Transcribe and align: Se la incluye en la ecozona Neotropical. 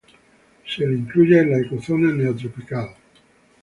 Se 0.65 0.83
la 0.83 0.97
incluye 0.97 1.39
en 1.41 1.51
la 1.51 1.59
ecozona 1.59 2.11
Neotropical. 2.11 2.89